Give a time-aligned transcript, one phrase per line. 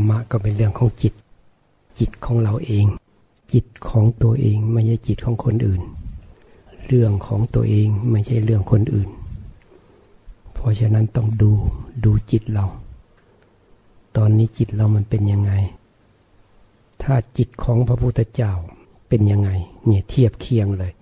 [0.00, 1.14] รมะก็เป็นเรื่องของจิต
[1.98, 2.86] จิตของเราเอง
[3.52, 5.82] จิตของตัวเองไม่ใช่จิตของคนอื่น
[6.86, 9.08] เรื่องของตัวเองไม่ใช่เรื่องคนอื่น
[10.52, 11.52] เพราะฉะนั้นต้องดู
[12.04, 12.66] ดูจิตเรา
[14.16, 15.52] ตอนนี้จิตเรามันเป็นยังไง
[17.02, 18.52] ถ้าจิตของพระพุทธเจ้า
[19.08, 19.50] เป็นยังไง
[19.84, 20.92] เนี่ยเทียบเคียงเลย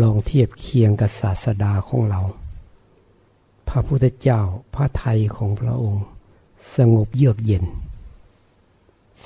[0.00, 2.20] ลองเทียบเคียงกับศาสดาของเรา
[3.68, 4.40] พระพุทธเจ้า
[4.74, 6.04] พระไทยของพระองค์
[6.76, 7.64] สงบเยือกเย็น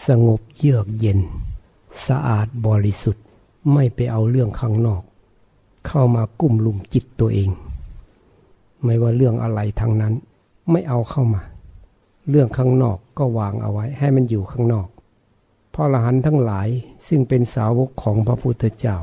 [0.06, 1.18] สงบเยือกเย็น
[2.06, 3.24] สะอาดบริสุทธิ์
[3.72, 5.02] ไม่ไปเอาเรื่องข้างนอก
[5.86, 7.50] เข้ามากุ้มลุมจิตตัวเอง
[8.84, 10.14] ไม่ว่าเรื่องอะไรทางนั้น
[10.70, 11.42] ไม่เอาเข้ามา
[12.28, 14.88] เรื่องข้างนอกก็วางเอาไว้ให้มันอยู่ข้างนอก
[15.74, 16.68] พระอรหันต์ทั้งหลาย
[17.08, 18.96] ซึ่งเป็นสาวกของพระพุทธเจ้า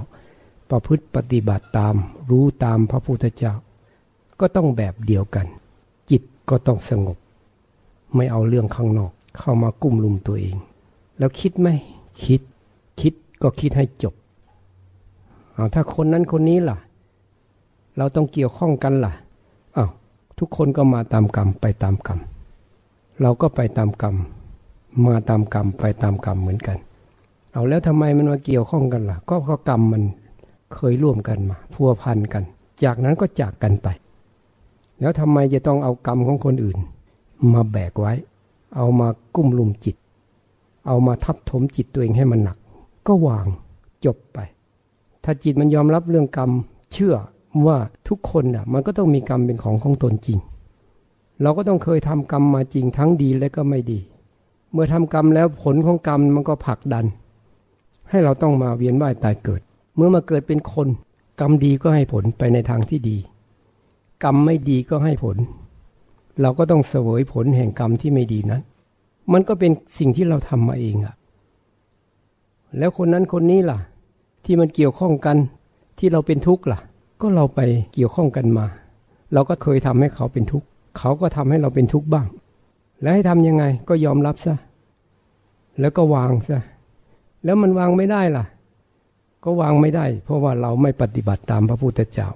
[0.69, 1.95] ประพฤติปฏิบัติตาม
[2.29, 3.53] รู้ตามพระพุทธเจ้า
[4.39, 5.47] ก็ต้องแบบเดียวกัน
[6.09, 7.17] จิตก็ต้องสงบ
[8.15, 10.57] ไม่เอาเรื่องข้างนอกเข้ามากุ้มลุมตัวเอง
[11.17, 11.69] แล้วคิดไหม
[12.25, 12.41] คิด
[13.01, 14.13] คิดก็คิดให้จบ
[15.53, 16.77] เอาถ้าคนนั้นคนนี้ล่ะ
[17.97, 19.13] เราต้องเกี่ยวข้องกันล่ะ
[19.77, 19.89] อ้าว
[20.39, 22.19] ทุกคนก็มาตามกรรมไปตามกรรม
[23.21, 24.15] เราก็ไปตามกรรม
[25.07, 26.77] มาตามกรรมไปตามกรรมเหมือนกัน
[27.53, 30.03] เอาแล้วทำไมมันมาเกี่ยวข้องกันล่ะ ก็เพราะกรรมมัน
[30.73, 32.43] เคยร่วมกันมา พัวพันกัน
[32.83, 33.87] จากนั้นก็จากกันไป
[34.99, 36.77] แล้วทำไมจะต้องเอากรรมของคนอื่น
[37.53, 38.13] มาแบกไว้
[38.75, 39.95] เอามากุ้มลุมจิต
[40.87, 42.57] เอามาทับถมจิตตัวเองให้มันหนัก
[43.07, 43.47] ก็วาง
[44.05, 44.39] จบไป
[45.23, 46.51] ถ้าจิตมันยอมรับเรื่องกรรม
[46.93, 47.15] เชื่อ
[47.67, 50.39] ว่าทุกคนน่ะมันก็ต้องมีกรรมเป็นของของตนจริง
[51.41, 53.99] เราก็ต้องเคยทำกรรมมาจริงทั้งดีและก็ไม่ดี
[54.71, 57.05] เมื่อทำกรรมแล้วผลของกรรมมันก็ผลักดัน
[58.09, 59.61] ให้เราต้องมาเวียนว่ายตายเกิด
[59.95, 60.87] เมื่อมาเกิดเป็นคน
[61.39, 63.17] กรรมดีก็ให้ผลไปในทางที่ดี
[64.23, 65.37] กรรมไม่ดีก็ให้ผล
[66.41, 68.61] เราก็ต้องเสวยผลแห่งกรรมที่ไม่ดีนั้น
[69.33, 71.15] มันก็เป็นสิ่งที่เราทำมาเองอะ
[72.77, 73.79] แล้วคนนั้นคนนี้ล่ะ
[74.45, 75.37] ที่มันเกี่ยวข้องกัน
[75.99, 76.79] ที่เราเป็นทุกข์ล่ะ
[77.21, 77.59] ก็เราไป
[77.93, 78.65] เกี่ยวข้องกันมา
[79.33, 80.67] เราก็เคยทำให้เขาเป็นทุกข์
[80.97, 82.27] เขาก็ทำให้เราเป็นทุกข์บ้าง
[83.01, 84.55] แล้วให้ทำยังไงก็ยอมรับซะ
[85.79, 86.59] แล้วก็วางซะ
[87.45, 88.45] แล้วมันวางไม่ได้ล่ะ
[89.43, 92.27] ก็วางไม่ได้ เพราะว่าเราไม่ปฏิบัติตามพระพุทธเจ้า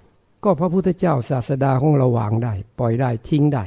[0.43, 3.63] ก็พระพุทธเจ้าศาสดาของเราวางได้ ปล่อยได้ทิ้งได้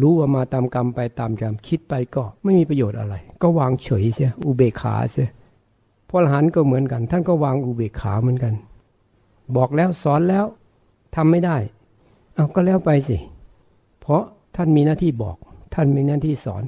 [0.00, 5.28] รู้ว่ามาตามกรรมไปตามกรรมคิดไปก็ไม่มีประโยชน์อะไร ก็วางเฉยเสียอุเบกขาเสีย
[6.08, 8.54] พระอรหันต์ก็เหมือนกัน ท่านก็วางอุเบกขาเหมือนกัน
[9.56, 10.44] บอกแล้วสอนแล้ว
[11.16, 11.56] ทำไม่ได้
[12.34, 13.16] เอาก็แล้วไปสิ
[14.00, 14.22] เพราะ
[14.56, 15.36] ท่านมีหน้าที่บอก
[15.74, 16.64] ท่านมีหน้าที่สอน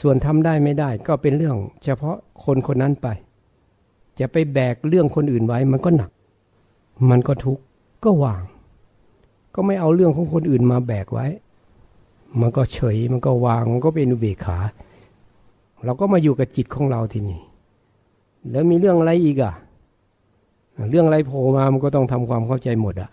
[0.00, 3.06] ส่วนทำได้ไม่ได้ก็เป็นเรื่อง เฉพาะคนคนนั้นไป
[4.18, 6.10] จะไปแบกเรื่องคนอื่นไว้มันก็หนัก
[7.10, 7.62] มันก็ทุกข์
[8.04, 8.42] ก็วาง
[9.54, 11.26] ก็ไม่เอาเรื่องของคนอื่นมาแบกไว้
[12.40, 14.58] มันก็เฉยมันก็วางมันก็เป็นอุเบกขา
[15.84, 17.40] เราก็มาอยู่กับจิตของเราทีนี้
[18.50, 19.54] แล้วมีเรื่องอะไรอีกอะ
[20.90, 23.10] เรื่องอะไรโผล่มามันก็ต้องทำความเข้าใจหมดอะ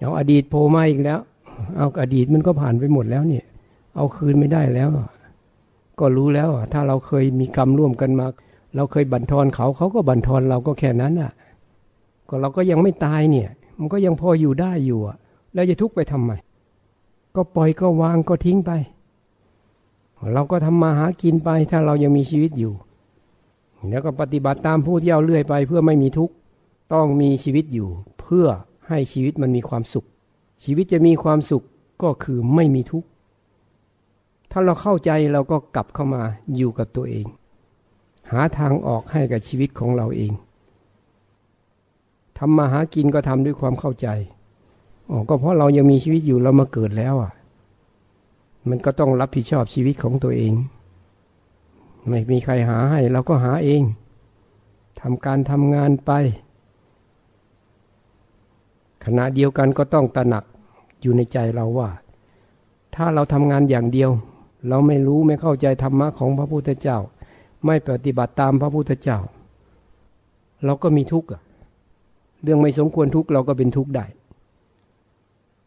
[0.00, 1.18] เอาอดีตโผล่มาอีกแล้ว
[1.76, 3.44] เอาอดีตมันก็ผ่านไปหมดแล้วเนี่ย
[3.96, 4.90] เอาคืนไม่ได้แล้ว
[6.00, 8.26] ก็รู้แล้วถ้าเราเคยมีกรรมร่วมกันมา
[8.76, 11.32] เราเคยบันทอนเขาเขาก็บันทอนเราก็แค่นั้นอะ
[12.28, 15.16] ก็เราก็ยังไม่ตายเนี่ย มันก็ยังพออยู่ได้อยู่อะ
[15.54, 16.32] แล้วจะทุกข์ไปทำไม
[17.36, 18.70] ก็ปล่อยก็วางก็ทิ้งไป
[20.32, 22.72] เราก็ทำมาหากินไป ถ้าเรายังมีชีวิตอยู่
[23.88, 26.34] แล้วก็ปฏิบัติตามผู้ที่เอาเลื่อยไป เพื่อไม่มีทุกข์
[26.92, 27.88] ต้องมีชีวิตอยู่
[28.20, 28.46] เพื่อ
[28.88, 30.06] ให้ชีวิตมันมีความสุข
[30.62, 31.64] ชีวิตจะมีความสุข
[32.02, 33.08] ก็คือไม่มีทุกข์
[34.50, 36.22] ถ้าเราเข้าใจเราก็กลับเข้ามา
[36.56, 37.26] อยู่กับตัวเอง
[38.30, 40.32] หาทางออกให้กับชีวิตของเราเอง
[42.38, 44.08] ทำมาหากินก็ทำด้วยความเข้าใจ
[45.10, 47.32] อ๋อก็เพราะเรายังมีชีวิตอยู่เรามาเกิดแล้วอะ
[48.68, 50.52] มันก็ต้องรับผิดชอบชีวิตของตัวเอง
[52.08, 53.82] ไม่มีใครหาให้ เราก็หาเอง
[55.00, 56.10] ทำการทำงานไป
[59.04, 60.44] ขณะเดียวกันก็ต้องตระหนัก
[61.00, 61.90] อยู่ในใจเราว่า
[62.94, 64.10] ถ้าเราทำงานอย่างเดียว
[64.68, 66.98] เราไม่รู้ไม่เข้าใจธรรมะของพระพุทธเจ้า
[67.64, 69.18] ไม่ปฏิบัติตามพระพุทธเจ้า
[70.64, 71.28] เราก็มีทุกข์
[72.42, 74.04] เรื่องไม่สมควรทุกข์เราก็เป็นทุกข์ได้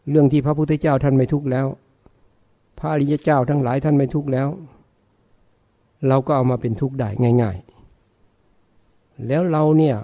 [0.09, 1.67] เรื่องที่พระพุทธเจ้าท่านไม่ทุกข์แล้ว
[2.79, 4.47] พระอริยเจ้าทั้งหลายท่านไม่ทุกข์แล้ว
[6.07, 7.09] เราก็เอามาเป็นทุกข์ได้
[7.41, 7.57] ง่าย
[8.41, 9.95] ๆ แล้วเราเนี่ย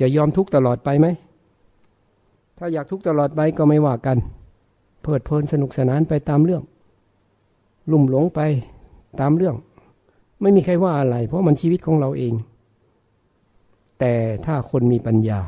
[0.00, 1.06] จะยอมทุกข์ตลอดไปไหม
[2.58, 4.16] ถ้าอยากทุกข์ตลอดไปก็ไม่ว่ากัน
[5.02, 6.62] เพลิดเพลินสนุกสนานไปตามเรื่อง
[7.90, 8.40] ลุ่มหลงไป
[9.20, 9.56] ตามเรื่อง
[10.42, 12.34] ไม่มีใครว่าอะไร เพราะมันชีวิตของเราเอง
[14.00, 14.14] แต่
[14.46, 15.40] ถ้าคนมีปัญญา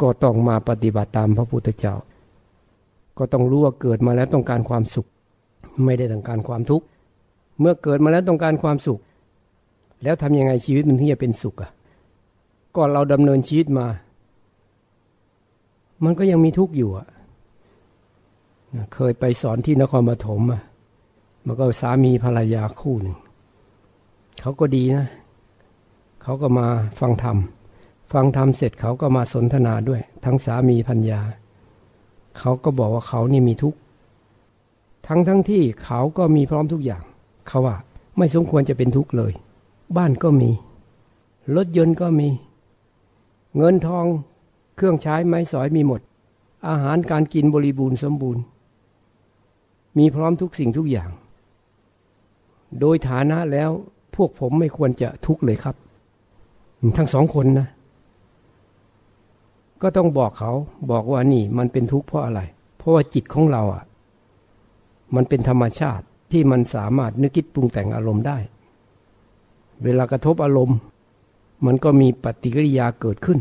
[0.00, 1.94] ก็ต้องมาปฏิบัติตามพระพุทธเจ้า
[3.18, 5.06] ก็ต้องรู้ว่าเกิดมาแล้วต้องการความสุข
[5.84, 6.86] ไม่ได้ต้องการความทุกข์
[7.60, 9.00] เมื่อเกิดมาแล้วต้องการความสุข
[10.02, 11.70] แล้วทำยังไงชีวิตมันถึงจะเป็นสุขอะ
[12.76, 13.86] ก่อนเราดำเนินชีวิตมา
[16.04, 17.06] มันก็ยังมีทุกข์อยู่อะ
[18.94, 20.62] เคยไปสอนที่นครปฐมอะ
[21.46, 23.16] มันก็สามีภรรยาคู่หนึ่ง
[24.40, 25.06] เขาก็ดีนะ
[26.22, 26.66] เขาก็มา
[27.00, 27.36] ฟังธรรม
[28.12, 31.20] ฟังธรรมเสร็จเขาก็มาสนทนาด้วย ทั้งสามีพัญญา
[32.38, 33.78] เขาก็บอกว่าเขานี่มีทุกข์
[35.06, 37.02] ทั้งทั้งที่เขาก็มีพร้อมทุกอย่าง
[37.48, 37.76] เขาว่า
[38.16, 39.32] ไม่สมควรจะเป็นทุกข์เลย
[39.96, 40.50] บ้านก็มี
[41.56, 42.28] รถยนต์ก็มี
[43.56, 44.06] เงินทอง
[44.76, 46.00] เครื่องใช้ไม้สอยมีหมด
[46.68, 48.42] อาหารการกินบริบูรณ์สมบูรณ์
[49.98, 51.10] มีพร้อมทุกสิ่งทุกอย่าง
[52.80, 53.70] โดยฐานะแล้ว
[54.14, 55.76] พวกผมไม่ควรจะทุกข์เลยครับ
[56.96, 57.68] ทั้งสองคนนะ
[59.82, 60.52] ก็ต้องบอกเขา
[60.90, 62.40] บอกว่านี่มันเป็นทุกข์เพราะอะไร
[62.78, 63.84] เพราะว่าจิตของเราอะ
[65.14, 68.38] มันเป็นธรรมชาติที่มันสามารถนึกคิดปรุงแต่งอารมณ์ได้
[69.82, 70.78] เวลากระทบอารมณ์
[71.66, 73.38] มันก็มีปฏิกิริยาเกิดขึ้น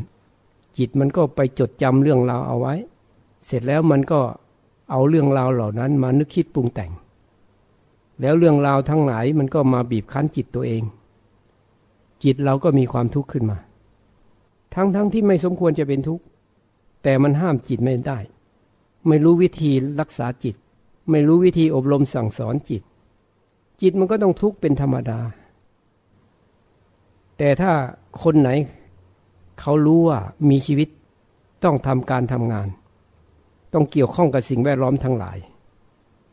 [0.78, 2.74] จิตมันก็ไปจดจำเรื่องราวเอาไว้
[3.46, 4.20] เสร็จแล้วมันก็
[4.92, 6.92] เอาเรื่องราวเหล่านั้นมานึกคิดปรุงแต่ง
[8.22, 10.84] แล้วเรื่องราวทั้งหลายมันก็มาบีบคั้นจิตตัวเอง
[12.24, 13.58] จิตเราก็มีความทุกข์ขึ้นมา
[14.76, 16.24] ทั้งๆทที่ไม่สมควรจะเป็นทุกข์
[17.04, 18.20] แต่มันห้ามจิตไม่ได้
[19.08, 20.56] ไม่รู้วิธีรักษาจิต
[21.10, 22.82] ไม่รู้วิธีอบรมสั่งสอนจิต
[23.82, 25.20] จิตมันก็ต้องทุกข์เป็นธรรมดา
[27.38, 27.72] แต่ถ้า
[28.24, 28.50] คนไหน
[29.60, 30.20] เขารู้ว่า
[30.50, 30.90] มีชีวิต
[31.64, 32.68] ต้องทำการทำงาน
[33.74, 35.38] ต้องเกี่ยวข้องกับสิ่งแวดล้อมทั้งหลาย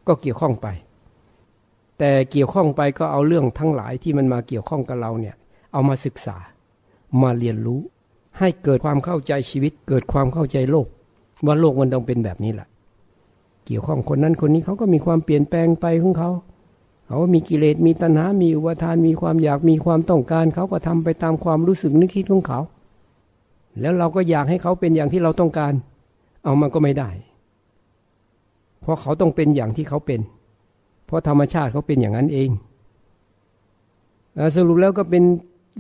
[0.07, 0.67] ก็เกี่ยวข้องไป
[1.99, 5.37] แต่เกี่ยวข้องไปก็เอาเรื่องทั้งหลายที่มันมาเกี่ยวข้องกับเราเนี่ย
[5.73, 6.37] เอามาศึกษา
[7.23, 7.81] มาเรียนรู้
[8.39, 10.87] ให้เกิดความเข้าใจชีวิต เกิดความเข้าใจโลก
[11.47, 12.69] ว่าโลกมันต้องเป็นแบบนี้แหละ
[13.67, 16.31] เกี่ยวข้องคนนั้นคนนี้เขาก็มีความเปลี่ยนแปลงไปของเขา
[17.07, 22.61] เขามีกิเลสมีตัณหา มีอุปทาน มีความอยากมีความต้องการ เขาก็ทำไปตามความรู้สึกนึกคิดของเขา
[23.81, 25.73] แล้วเราก็อยากให้เขาเป็นอย่างที่เราต้องการ
[26.45, 27.11] เอามันก็ไม่ได้
[28.81, 30.21] เพราะเขาต้องเป็นอย่างที่เขาเป็น
[31.07, 32.51] เพราะธรรมชาติเขาเป็นอย่างนั้นเอง
[34.57, 35.23] สรุปแล้วก็เป็น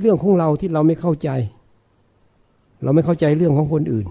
[0.01, 1.29] เรื่องของเราที่เราไม่เข้าใจ
[2.83, 4.07] เราไม่เข้าใจเรื่องของคนอื่น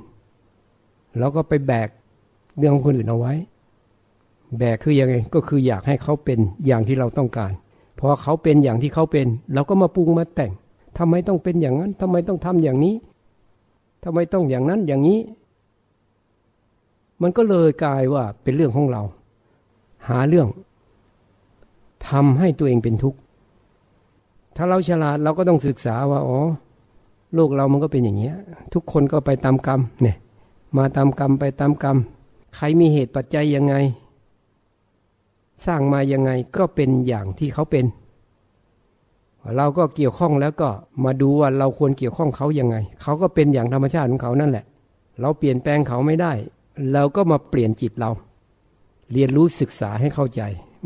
[1.19, 1.89] เราก็ไปแบก
[2.57, 3.33] เรื่องของคนอื่นเอาไว้
[4.59, 7.51] แบกคือยังไงก็คืออยากให้เขาเป็นอย่างที่เราต้องการ
[7.99, 10.51] พอเขาเป็นอย่างที่เขาเป็น เราก็มาปรุงมาแต่ง
[10.97, 12.95] ทำไมต้องเป็นอย่างนั้นทำไมต้องทำอย่างนี้
[14.03, 15.19] ทำไมต้องอย่างนั้นอย่างนี้
[17.21, 19.01] มันก็เลยกลายว่าเป็นเรื่องของเรา
[20.07, 20.47] หาเรื่อง
[22.09, 23.19] ทำให้ตัวเองเป็นทุกข์
[24.55, 26.39] ถ้าเราฉลาดเราก็ต้องศึกษาว่าอ๋อ
[27.35, 28.35] โลกเรามันก็เป็นอย่างเงี้ย
[28.73, 30.15] ทุกคนก็ไปตามกรรมเนี่ย
[30.77, 31.97] มาตามกรรมไปตามกรรม
[32.55, 33.75] ใครมีเหตุปัจจัยยังไง
[35.65, 37.85] สร้างมายังไงก็เป็นอย่างที่เขาเป็น
[39.55, 40.69] เราก็เกี่ยวข้องแล้วก็
[41.03, 44.65] มาดูว่าเราควรเกี่ยวข้องเขายังไง เขาก็เป็นอย่างธรรมชาติของเขานั่นแหละ
[45.21, 46.31] เราเปลี่ยนแปลงเขาไม่ได้
[46.93, 48.11] เราก็มาเปลี่ยนจิตเรา
[49.11, 50.41] เรียนรู้ศึกษาให้เข้าใจ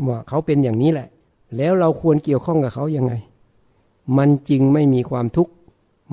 [0.08, 1.08] ว่าเขาเป็นอย่างนี้แหละ
[1.56, 3.12] แล้วเราควรเกี่ยวข้องกับเขายังไง
[4.16, 5.52] มันจึงไม่มีความทุกข์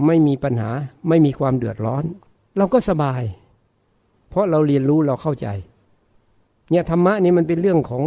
[0.05, 0.69] ไม่มีปัญหา
[1.07, 2.03] ไม่มีความเดือดร้อน
[2.57, 3.21] เราก็สบาย
[4.29, 5.47] เพราะเราเรียนรู้เราเข้าใจ
[6.69, 8.03] เนี่ยธรรมะนี่มันเป็นเรื่องของ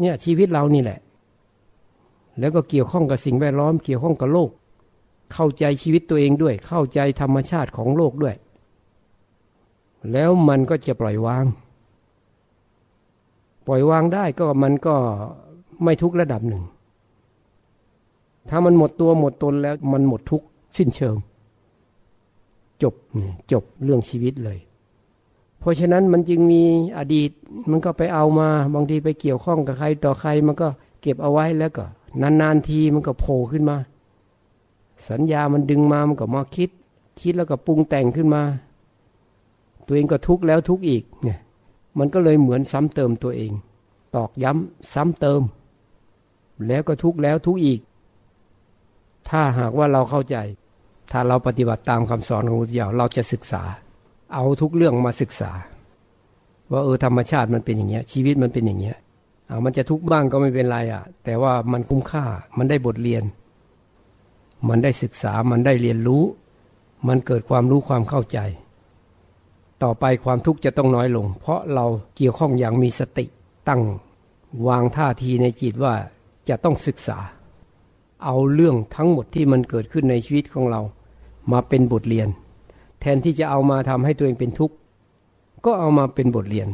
[0.00, 0.98] เนี่ยชีวิตเรานี่แหละ
[2.38, 4.50] แล้วก็เกี่ยวข้องกับสิ่งแวดล้อม เกี่ยวข้องกับโลก
[5.32, 8.36] เข้าใจชีวิตตัวเองด้วย เข้าใจธรรมชาติของโลกด้วย
[10.12, 11.44] แล้วมันก็จะปล่อยวาง
[13.66, 14.94] ปล่อยวางได้ก็มันก็
[15.84, 16.64] ไม่ทุกระดับหนึ่ง
[18.48, 20.42] ถ้ามันหมดตัวหมดตนแล้วมันหมดทุก
[20.76, 21.16] สิ้นเชิง
[22.82, 22.94] จบ
[23.52, 24.58] จบเรื่องชีวิตเลย
[25.58, 26.62] เพราะฉะนั้นมันจึงมี
[26.98, 27.30] อดีต
[27.70, 30.68] มันก็ไปเอามาบางทีไปเกี่ยวข้องกับใครต่อใครมันก็
[31.00, 31.84] เก็บเอาไว้แล้วก็
[32.22, 33.76] นานๆทีมันก็โผล่ขึ้นมา
[35.08, 36.70] สัญญามันดึงมามันก็มาคิด
[37.20, 38.42] คิดแล้วก็ปรุงแต่งขึ้นมา
[39.86, 41.38] ตัวเองก็ทุกข์แล้วทุกข์อีกเนี่ย
[41.98, 43.52] มันก็เลยเหมือนซ้ำเติมตัวเอง
[44.14, 45.42] ตอกย้ำซ้ำเติม
[46.66, 47.80] แล้วก็ทุกข์แล้วทุกข์อีก
[49.28, 50.36] ถ้าหากว่าเราเข้าใจ
[51.10, 53.62] ถ้าเราปฏิบัติตามคำสอนของพุทธเจ้าเราจะศึกษา
[54.34, 55.50] เอาทุกเรื่องมาศึกษา
[56.72, 58.96] ว่าเออธรรมชาติมันเป็นอย่างเงี้ย ชีวิตมันเป็นอย่างเงี้ย
[59.46, 62.24] เอามันจะทุกข์บ้างก็ไม่เป็นไรอะ แต่ว่ามันคุ้มค่า
[62.58, 63.24] มันได้บทเรียน
[64.68, 66.22] มันได้ศึกษามันได้เรียนรู้
[67.08, 68.38] มันเกิดความรู้ความเข้าใจ
[69.82, 73.24] ต่อไปความทุกข์จะต้องน้อยลง เพราะเราเกี่ยวข้องอย่างมีสติ
[73.68, 73.82] ตั้ง
[74.68, 75.94] วางท่าทีในจิตว่า
[76.48, 77.18] จะต้องศึกษา
[78.24, 80.80] เอาเรื่องทั้งหมดที่มันเกิดขึ้นในชีวิตของเรา
[81.52, 82.28] มาเป็นบทเรียน
[83.00, 84.74] แทนที่จะเอามาทำให้ตัวเองเป็นทุกข์
[85.64, 86.68] ก็เอามาเป็นบทเรียน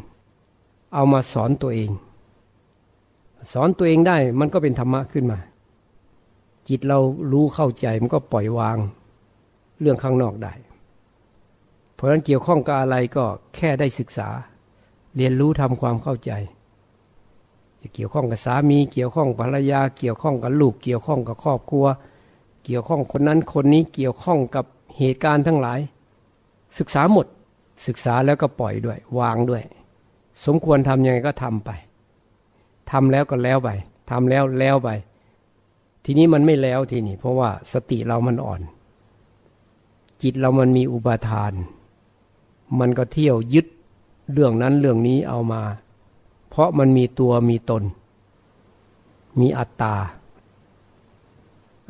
[0.95, 1.91] เอามาสอนตัวเอง
[3.53, 5.39] สอนตัวเองได้มันก็เป็นธรรมะขึ้นมา
[6.69, 6.99] จิตเรา
[7.33, 8.79] รู้เข้าใจมันก็ปล่อยวาง
[9.81, 10.53] เรื่องข้างนอกได้
[11.95, 13.25] เพราะฉะนั้นเกี่ยวข้องกับอะไรก็
[13.55, 14.29] แค่ได้ศึกษา
[15.17, 16.33] เรียนรู้ทำความเข้าใจ
[17.81, 21.87] จะเกี่ยวข้องกับสามีเกี่ยวข้องภรรยา เกี่ยวข้องกับลูก เกี่ยวข้องกับครอบครัว
[22.65, 24.65] เกี่ยวข้องคนนั้นคนนี้เกี่ยวข้องกับ
[24.99, 25.81] เหตุการณ์ทั้งหลาย
[26.79, 27.27] ศึกษาหมด
[27.87, 29.63] ศึกษาแล้วก็ปล่อยด้วย วางด้วย
[30.45, 31.71] สมควรทำยังไงก็ทำไป
[32.91, 33.71] ทำแล้วก็แล้วไป
[34.11, 34.89] ทำแล้วแล้วไป
[36.05, 38.63] ทีนี้มันไม่แล้วทีนี้เพราะว่าสติเรามันอ่อน
[40.23, 41.53] จิตเรามันมีอุปาทาน
[42.79, 43.67] มันก็เที่ยวยึด
[44.33, 45.63] เรื่องนั้นเรื่องนี้เอามา
[46.49, 47.83] เพราะมันมีตัวมีตน
[49.41, 49.95] มีอัตตา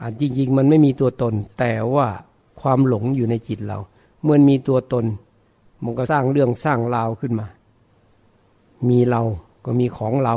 [0.00, 2.06] อาจริงๆ มันไม่มีตัวตน แต่ว่า
[2.60, 3.78] ความหลงอยู่ในจิตเรา
[4.22, 5.04] เมื่อมีตัวตน
[5.82, 7.46] มันก็สร้างเรื่องสร้างราวขึ้นมา
[8.88, 9.22] มีเรา
[9.64, 10.36] ก็มีของเรา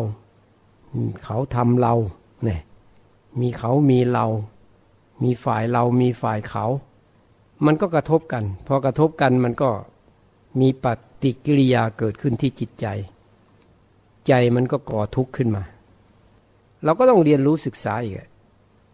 [1.24, 1.94] เขาทำเรา
[2.44, 2.60] เนี่ย
[3.40, 4.26] มีเขามีเรา
[5.24, 6.66] มีฝ่ายเรามีฝ่ายเขา
[7.66, 9.70] มันก็กระทบกัน พอกระทบกันมันก็
[10.60, 10.86] มีป
[11.22, 12.86] ฏิกิริยาเกิดขึ้นที่จิตใจ
[14.28, 15.64] ใจมันก็ก่อทุกข์ขึ้นมา
[16.84, 18.16] เราก็ต้องเรียนรู้ศึกษาอีก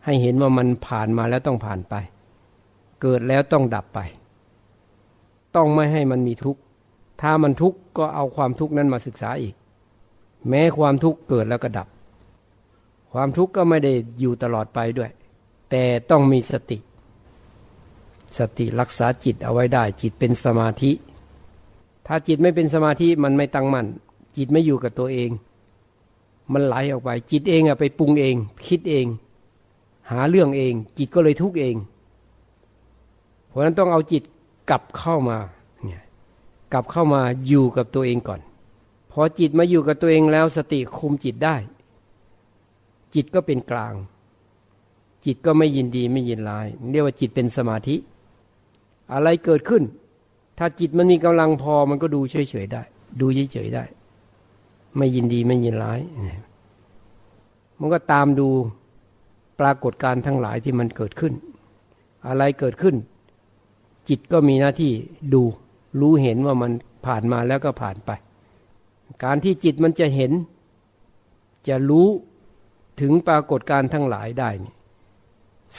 [0.06, 1.96] ให้เห็นว่ามันผ่านมาแล้วต้องผ่านไป
[3.02, 4.00] เกิดแล้วต้องดับไป
[5.56, 6.62] ต้องไม่ให้มันมีทุกข์
[7.22, 9.56] ถ้ามันทุกข์ก็เอาความทุกข์นั้นมาศึกษาอีก
[10.50, 11.88] แม้ความทุกข์เกิดแล้วก็ดับ
[13.12, 15.12] ความทุกข์ก็ไม่ได้อยู่ตลอดไปด้วย
[15.70, 16.78] แต่ต้องมีสติ
[18.38, 20.92] สติรักษาจิตเอาไว้ได้ จิตเป็นสมาธิ
[22.08, 23.88] ถ้าจิตไม่เป็นสมาธิมันไม่ตั้งมั่น
[24.38, 25.30] จิตไม่อยู่กับตัวเอง
[26.54, 28.36] มันไหลออกไป จิตเองอะไปปรุงเอง
[28.68, 29.06] คิดเอง
[30.12, 31.76] หาเรื่องเอง จิตก็เลยทุกข์เอง
[33.48, 34.24] เพราะนั้นต้องเอาจิต
[34.70, 35.38] กลับเข้ามา
[35.84, 36.04] เนี่ย
[36.74, 38.42] กลับเข้ามาอยู่กับตัวเองก่อน
[39.12, 41.56] พอจิตมาอยู่กับตัวเองแล้วสติคุมจิตได้
[43.14, 43.94] จิตก็เป็นกลาง
[45.26, 47.96] จิตก็ไม่ยินดีไม่ยินร้าย เรียกว่าจิตเป็นสมาธิ
[49.14, 49.84] อะไรเกิดขึ้น
[50.58, 52.84] ถ้าจิตมันมีกำลังพอมันก็ดูเฉยๆได้
[53.20, 53.84] ดูเฉยๆได้
[54.98, 56.00] ไม่ยินดีไม่ยินร้าย
[57.80, 58.48] มันก็ตามดู
[59.60, 61.34] ปรากฏการทั้งหลายที่มันเกิดขึ้น
[62.28, 62.96] อะไรเกิดขึ้น
[64.10, 64.92] จิตก็มีหน้าที่
[65.34, 65.44] ดู
[66.00, 66.72] รู้เห็นว่ามัน
[67.06, 68.12] ผ่านมาแล้วก็ผ่านไป
[69.24, 70.32] การที่จิตมันจะเห็น
[71.68, 72.08] จะรู้
[73.02, 74.74] ถึงปรากฏการทั้งหลายได้นี่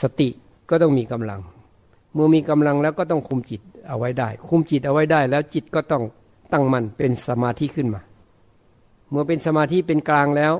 [0.01, 0.29] สติ
[0.69, 1.41] ก็ต้องมีกำลัง
[2.13, 6.03] เมื่อมีกำลังแล้วก็ต้องคุมจิตเอาไว้ได้ คุมจิตเอาไว้ได้ แล้วจิตก็ต้อง
[6.51, 8.01] ตั้งมั่นเป็นสมาธิขึ้นมา
[9.09, 10.53] เมื่อเป็นสมาธิเป็นกลางแล้ว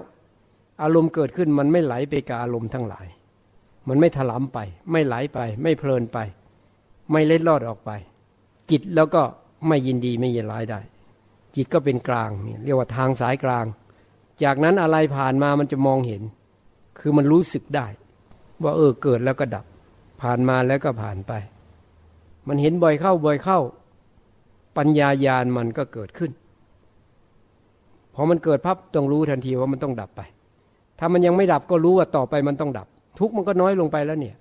[0.81, 3.07] อารมณ์เกิดขึ้นมันไม่ไหลไปกับอารมณ์ทั้งหลาย
[3.87, 4.59] มันไม่ถลำไป
[4.91, 6.17] ไม่ไหลไป ไม่เพลินไป
[7.11, 7.91] ไม่เล็ดลอดออกไป
[8.69, 9.23] จิตแล้วก็
[9.67, 10.79] ไม่ยินดีไม่ยินร้ายได้
[11.55, 12.29] จิตก็เป็นกลาง
[12.63, 13.65] เรียกว่าทางสายกลาง
[14.43, 16.23] จากนั้นอะไรผ่านมามันจะมองเห็น
[16.99, 17.87] คือมันรู้สึกได้
[18.63, 19.65] ว่าเออเกิดแล้วก็ดับ
[20.21, 21.33] ผ่านมาแล้วก็ผ่านไป
[22.47, 23.59] มันเห็นบ่อยเข้าบ่อยเข้า
[24.77, 26.31] ปัญญายาณมันก็เกิดขึ้น
[28.21, 30.21] พอมันเกิดพับต้องรู้ทันทีว่ามันต้องดับไป
[30.99, 32.87] ถ้ามันยังไม่ดับก็รู้ว่าต่อไปมันต้องดับ
[33.19, 34.35] ทุกมันก็น้อยลงไปแล้วเนี่ย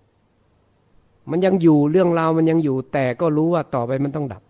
[1.30, 4.42] มันยังอยู่เรื่องราวมันยังอยู่ แต่ก็รู้ว่าต่อไปมันต้องดับ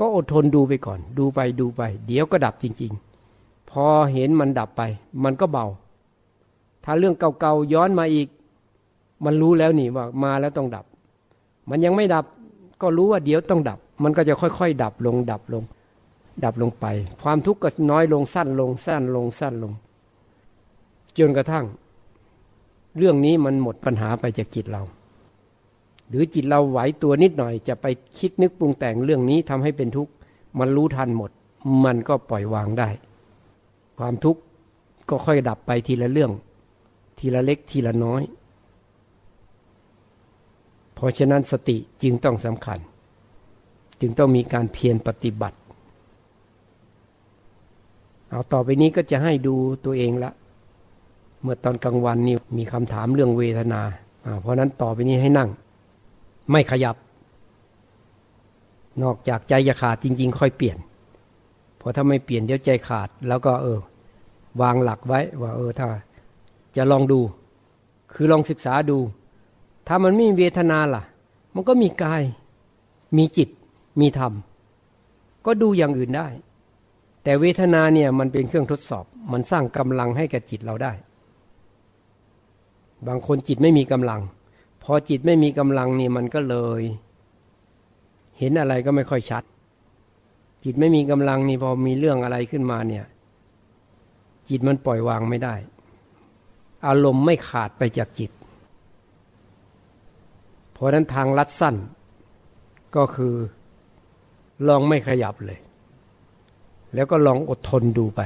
[0.00, 2.92] ก็อดทนดูไปก่อน ดูไปดูไป เดี๋ยวก็ดับจริง
[3.30, 4.82] ๆ พอเห็นมันดับไป
[5.24, 5.66] มันก็เบา
[6.84, 8.28] ถ้าเรื่องเก่าๆย้อนมาอีก
[9.24, 10.84] มันรู้แล้วนี่ว่ามาแล้วต้องดับ
[11.70, 12.24] มันยังไม่ดับ
[12.82, 15.62] ก็รู้ว่าเดี๋ยวต้องดับ มันก็จะค่อย ๆ ดับลงดับลง
[16.44, 16.86] ดับลงไป
[17.22, 19.72] ความทุกข์ก็น้อยลงสั้นลงสั้นลงสั้นลง
[21.18, 21.66] จนกระทั่ง
[22.96, 24.82] เรื่องนี้มันหมดปัญหาไปจากจิตเรา
[26.08, 27.86] หรือจิตเราไหวตัวนิดหน่อย จะไป
[28.18, 30.12] คิดนึกปรุงแต่งเรื่องนี้ทำให้เป็นทุกข์
[30.58, 31.30] มันรู้ทันหมด
[31.84, 32.88] มันก็ปล่อยวางได้
[33.98, 34.40] ความทุกข์
[35.08, 36.32] ก็ค่อยดับไปทีละเรื่อง
[37.18, 38.22] ทีละเล็กทีละน้อย
[40.94, 42.78] เพราะฉะนั้นสติจึงต้องสำคัญ
[44.00, 45.56] จึงต้องมีการเพียรปฏิบัติ
[48.30, 50.30] เอาต่อไปนี้ก็จะให้ดูตัวเองละ
[51.42, 53.80] เมื่อตอนกลางวันนี่มีคำถามเรื่องเวทนา
[54.40, 55.48] เพราะนั้นต่อไปนี้ให้นั่ง
[56.50, 56.96] ไม่ขยับ
[59.02, 60.78] นอกจากใจจะขาดจริง ๆ ค่อยเปลี่ยน
[61.78, 63.78] เพราะถ้าไม่เปลี่ยนเดี๋ยวใจขาด แล้วก็เออ
[64.60, 65.88] วางหลักไว้ว่าเออถ้า
[66.76, 67.20] จะลองดู
[68.12, 68.98] คือลองศึกษาดู
[69.86, 71.02] ถ้ามันไม่มีเวทนาล่ะ
[71.54, 72.22] มันก็มีกาย
[73.16, 73.48] มีจิต
[74.00, 74.32] มีธรรม
[75.46, 76.26] ก็ดูอย่างอื่นได้
[77.22, 80.92] แต่เวทนาเนี่ยมันเป็นเครื่องทดสอบ มันสร้างกำลังให้แก่จิตเราได้
[83.06, 84.20] บางคนจิตไม่มีกำลัง
[84.82, 86.82] พอจิตไม่มีกำลังนี่มันก็เลย
[88.38, 89.44] เห็นอะไรก็ไม่ค่อยชัด
[90.64, 93.04] จิตไม่มีกำลังนี่พอมีเรื่องอะไรขึ้นมาเนี่ย
[94.48, 95.54] จิตมันปล่อยวางไม่ได้
[96.86, 98.30] อารมณ์ไม่ขาดไปจากจิต
[100.72, 101.76] เพราะนั้นทางลัดสั้น
[102.96, 103.34] ก็คือ
[104.68, 105.58] ลองไม่ขยับเลย
[106.94, 108.20] แล้วก็ลองอดทนดูไป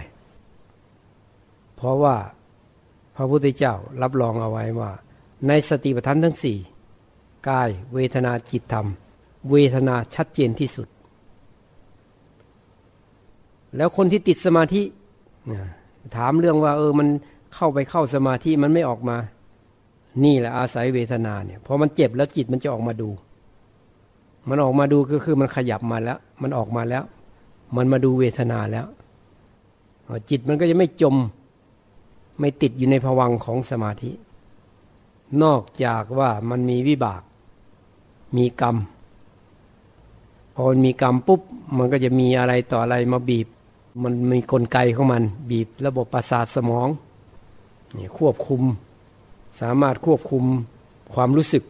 [1.76, 2.16] เพราะว่า
[3.16, 4.90] พระพุทธเจ้ารับรองเอาไว้ว่า
[5.48, 6.58] ในสติปัฏฐานทั้งสี่
[7.48, 8.86] กายเวทนาจิตธรรม
[9.50, 10.88] เวทนาชัดเจนที่สุด
[13.76, 14.82] แล้วคนที่ติดสมาธิ
[16.16, 17.08] ถามเรื่องว่า เออมัน
[17.54, 19.16] เข้าไปเข้าสมาธิมันไม่ออกมา
[20.24, 23.10] นี่แหละอาศัยเวทนาเนี่ยพอมันเจ็บแล้วจิตมันจะออกมาดู
[24.48, 27.04] มันออกมาดูก็คือมันขยับมาแล้ว มันออกมาแล้ว
[27.76, 28.86] มันมาดูเวทนาแล้ว
[30.30, 31.16] จิตมันก็จะไม่จม
[32.40, 34.10] ไม่ติดอยู่ในภวังของสมาธิ
[35.42, 37.22] นอกจากว่ามันมีวิบาก
[38.36, 38.76] มีกรรม
[40.54, 41.40] พอมันมีกรรมปุ๊บ
[41.76, 43.48] มันก็จะมีอะไรต่ออะไรมาบีบ
[44.02, 46.88] มันมีกลไกของมัน บีบระบบประสาทสมอง
[47.96, 48.62] นี่ควบคุม
[49.60, 50.44] สามารถควบคุม
[51.14, 51.64] ความรู้สึก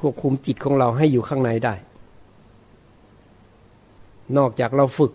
[0.00, 1.74] ควบคุมจิตของเราให้อยู่ข้างในได้
[4.36, 5.12] นอกจากเราฝึก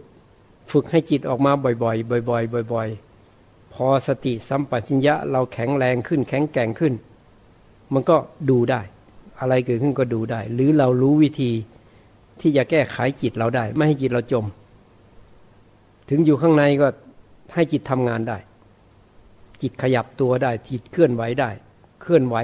[0.72, 2.90] ฝึกให้จิตออกมาบ่อยๆ บ่อยๆ บ่อย
[3.32, 6.94] ๆ พอสติสัมปชัญญะเราแข็งแรงขึ้น แข็งแกร่งขึ้น
[7.94, 8.18] มันก็
[8.50, 8.82] ดูได้
[9.40, 11.52] อะไรเกิดขึ้นก็ดูได้ หรือเรารู้วิธี
[12.42, 14.46] ที่จะแก้ไขจิตเราได้ ไม่ให้จิตเราจม
[16.10, 16.88] ถึงอยู่ข้างในก็
[17.54, 18.38] ให้จิตทำงานได้
[19.62, 21.50] จิตขยับตัวได้ จิตเคลื่อนไหวได้
[22.02, 22.36] เคลื่อนไหว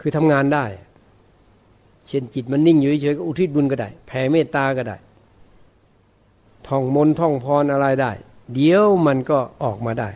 [0.00, 0.64] คือทำงานได้
[2.08, 4.96] เช่นจิตมันนิ่งอยู่เฉยก็อุทิศบุญก็ได้ แผ่เมตตาก็ได้
[6.68, 8.12] ท่องมนท่องพรอะไรได้
[8.54, 10.08] เดี๋ยวมันก็ออกมาได้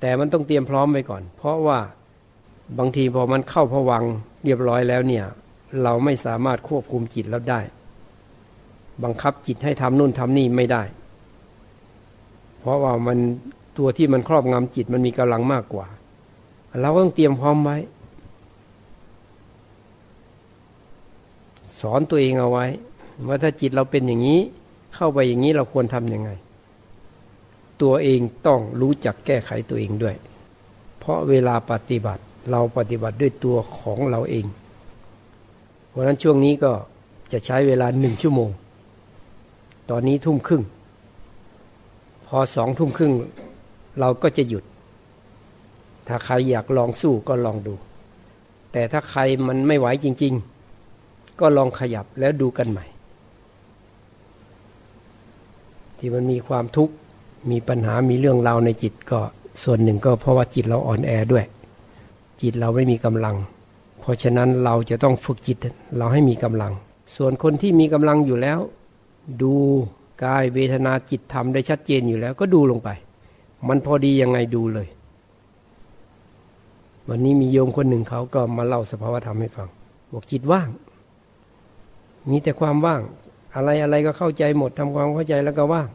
[0.00, 1.78] แต่มันต้องเตรียมพร้อมไว้ก่อน เพราะว่า
[2.78, 4.04] บางทีพอมันเข้าผวัง
[4.44, 5.24] เรียบร้อยแล้วเนี่ย
[5.82, 7.60] เราไม่สามารถควบคุมจิตแล้วได้
[9.04, 10.82] บังคับจิตให้ทำนู่นทำนี่ไม่ได้
[12.60, 13.18] เพราะว่ามัน
[13.78, 15.86] ตัวที่มันครอบงำจิตมันมีกำลังมากกว่า
[16.80, 17.76] เราก็ต้องเตรียมพร้อมไว้
[21.80, 22.66] สอนตัวเองเอาไว้
[23.28, 24.40] ว่าถ้าจิตเราเป็นอย่างนี้
[24.94, 26.30] เข้าไปอย่างนี้เราควรทำยังไง
[27.82, 30.16] ตัวเองต้องรู้จักแก้ไขตัวเองด้วย
[30.98, 34.46] เพราะเวลาปฏิบัติเราปฏิบัติด้วยตัวของเราเอง
[35.88, 36.72] เพราะนั้นช่วงนี้ก็
[37.32, 38.50] จะใช้เวลาหนึ่งชั่วโมง
[39.90, 40.62] ตอนนี้ทุ่มครึ่ง
[42.26, 43.12] พอสองทุ่มครึ่ง
[44.00, 44.64] เราก็จะหยุด
[46.08, 47.74] ถ้าใครอยากลองสู้ก็ลองดู
[48.72, 50.34] แต่ถ้าใครมันไม่ไหวจริง
[50.86, 52.84] ๆ ก็ลองขยับแล้วดูกันใหม่
[56.04, 56.94] ที่มันมีความทุกข์
[57.50, 59.20] มีปัญหามีเรื่องราวในจิตก็
[59.62, 61.44] ส่วนหนึ่งก็เพราะว่าจิตเราอ่อนแอด้วย
[62.42, 63.36] จิตเราไม่มีกำลัง
[64.00, 65.58] เพราะฉะนั้นเราจะต้องฝึกจิต
[65.96, 66.72] เราให้มีกำลัง
[67.16, 68.58] ส่วนคนที่มีกำลังอยู่แล้ว
[69.42, 69.52] ดู
[70.24, 72.88] กายเวทนาจิตธรรมได้ชัดเจนอยู่แล้ว ก็ดูลงไป
[73.68, 74.88] มันพอดียังไงดูเลย
[77.08, 79.68] วันนี้มีโยมคนหนึ่งเขาก็มาเล่าสภาวธรรมให้ฟัง
[80.12, 80.68] บอกจิตว่าง
[82.30, 83.00] มีแต่ความว่าง
[83.56, 85.88] อะไรอะไรก็เข้าใจหมดทำความเข้าใจแล้วก็ว่าง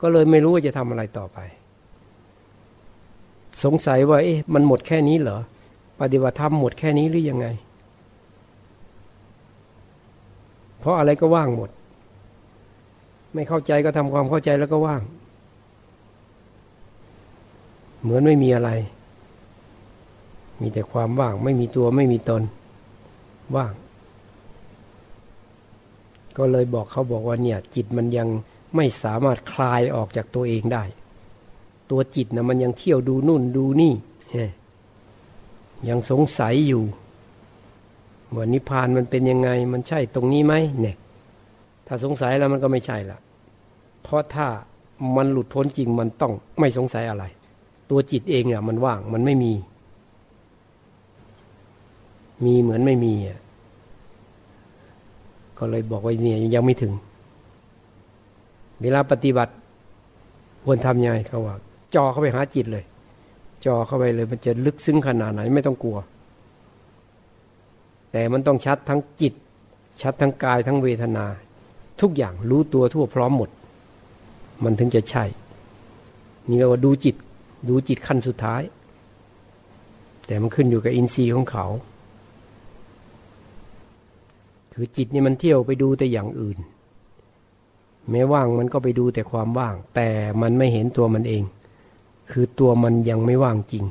[0.00, 1.38] ก็เลยไม่รู้ว่าจะทำอะไรต่อไป
[3.64, 5.38] สงสัยว่า เอ๊ะมันหมดแค่นี้เหรอ
[6.00, 7.46] ปฏิบัติธรรมหมดแค่นี้หรือยังไง
[10.78, 11.70] เพราะอะไรก็ว่างหมด
[13.34, 15.02] ไม่เข้าใจก็ทำความเข้าใจแล้วก็ว่าง
[18.02, 18.70] เหมือนไม่มีอะไร
[20.60, 22.42] มีแต่ความว่าง ไม่มีตัวไม่มีตน
[23.56, 23.72] ว่าง
[26.36, 28.28] ก็เลยบอกเขาบอกว่าเนี่ยจิตมันยัง
[28.76, 30.84] ไม่สามารถคลายออกจากตัวเองได้
[31.90, 33.92] ตัวจิตนะมันยังเที่ยวดูนู่นดูนี่
[35.88, 36.84] ยังสงสัยอยู่
[38.34, 40.96] ว่านิพพานมันเป็นยังไง มันใช่ตรงนี้ไหมเนี่ย
[41.86, 43.18] ถ้าสงสัยแล้วมันก็ไม่ใช่ละ
[44.02, 44.46] เพราะถ้า
[45.16, 47.24] มันหลุดพ้นจริงมันต้องไม่สงสัยอะไร
[47.90, 49.52] ตัวจิตเองเนี่ยมันว่างมันไม่มี
[52.44, 53.40] มีเหมือนไม่มีอะ
[55.58, 56.92] ก็เลยบอกว่าเนี่ยยังไม่ถึง
[58.80, 59.52] เวลาปฏิบัติ
[60.64, 61.54] ควรทำยังไงเขาว่า
[61.94, 62.84] จ่อเข้าไปหาจิตเลย
[63.66, 65.98] จ่อเข้าไปเลยมันจะลึกซึ้งขนาดไหนไม่ต้องกลัว
[68.12, 69.34] แต่มันต้องชัดทั้งจิต
[70.02, 71.26] ชัดทั้งกายทั้งเวทนา
[72.00, 73.50] ทุกอย่างรู้ตัวทั่วพร้อมหมด
[74.64, 75.24] มันถึงจะใช่
[76.48, 77.16] นี่เราว่าดูจิต
[77.68, 78.62] ดูจิตขั้นสุดท้าย
[80.26, 81.66] แต่มันขึ้นอยู่กับอินทรีย์ของเขา
[84.78, 86.58] คือจิตนี่มันเที่ยวไปดูแต่อย่างอื่น
[88.10, 90.08] แม้ว่างมันก็ไปดูแต่ความว่าง แต่
[90.40, 91.44] มันไม่เห็นตัวมันเอง
[92.30, 93.84] คือตัวมันยังไม่ว่างจริง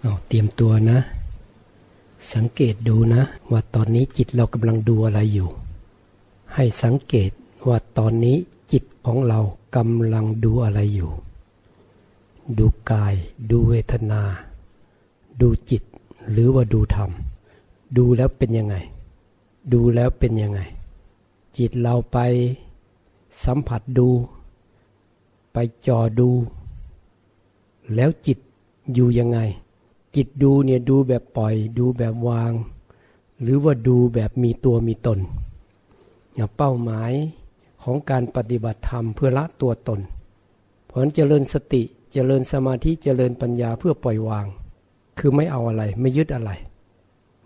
[0.00, 0.98] เอาเตรียมตัวนะ
[2.34, 5.48] สังเกตดูนะ ว่าตอนนี้จิตเรากำลังดูอะไรอยู่
[6.54, 7.30] ให้สังเกต
[7.68, 8.36] ว่าตอนนี้
[8.72, 9.40] จิตของเรา
[9.76, 11.10] กำลังดูอะไรอยู่
[12.58, 13.14] ดูกาย
[13.50, 14.22] ดูเวทนา
[15.40, 15.82] ดูจิต
[16.30, 17.10] หรือว่าดูธรรม
[17.96, 18.76] ดูแล้วเป็นยังไง
[19.72, 20.60] ดูแล้วเป็นยังไง
[21.56, 22.18] จิตเราไป
[23.44, 24.08] สัมผัสดู
[25.52, 26.30] ไปจอดู
[27.94, 28.38] แล้วจิต
[28.94, 29.38] อยู่ยังไง
[30.14, 32.52] จิตดูเนี่ยดูแบบปล่อย ดูแบบวาง
[33.42, 35.18] หรือว่าดูแบบมีตัวมีตน
[36.34, 37.12] อย่าเป้าหมาย
[37.82, 40.00] ของการปฏิบัติธรรมเพื่อละตัวตน
[40.86, 44.46] เพราะนั้นเจริญสติ เจริญสมาธิเจริญปัญญาเพื่อปล่อยวาง
[45.18, 46.50] คือไม่เอาอะไร ไม่ยึดอะไร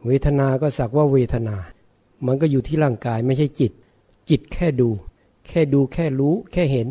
[0.07, 1.57] เวทนาก็สักว่าเวทนา
[2.27, 3.73] มันก็อยู่ที่ร่างกายไม่ใช่จิต
[4.31, 4.89] จิตแค่ดู
[5.47, 6.89] แค่ดูแค่รู้ แค่เห็น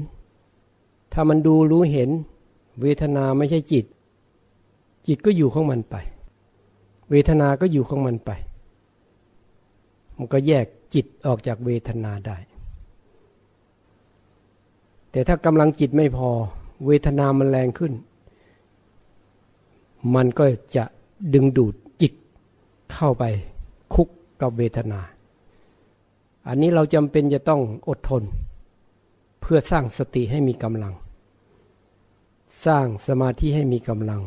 [1.14, 2.10] ถ้ามันดูรู้เห็น
[2.82, 3.86] เวทนาไม่ใช่จิต
[5.08, 5.96] จิตก็อยู่ของมันไป
[7.12, 8.32] เวทนาก็อยู่ของมันไป
[10.18, 12.38] มันก็แยกจิตออกจากเวทนาได้
[15.12, 16.30] แต่ถ้ากำลังจิตไม่พอ
[16.86, 17.94] เวทนามันแรงขึ้น
[20.16, 20.86] มันก็จะ
[21.34, 22.14] ดึงดูดจิต
[22.94, 23.24] เข้าไป
[23.94, 24.08] คุก
[24.42, 25.00] กับเวทนา
[26.48, 28.24] อันนี้เราจำเป็นจะต้องอดทน
[29.42, 30.94] เพื่อสร้างสติให้มีกำลัง
[32.66, 34.22] สร้างสมาธิให้มีกำลัง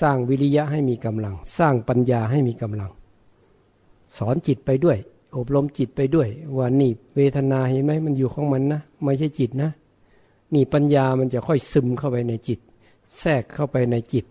[0.00, 2.90] สร้างวิริยะให้มีกำลัง สร้างปัญญาให้มีกำลัง
[4.16, 4.98] สอนจิตไปด้วย
[5.36, 9.70] อบรมจิตไปด้วย ว่านี่เวทนาเห็นไหมมันอยู่ของมันนะ ไม่ใช่จิตนะ
[10.54, 12.58] นี่ปัญญามันจะค่อยซึมเข้าไปในจิต
[13.18, 14.24] แทรกเข้าไปในจิต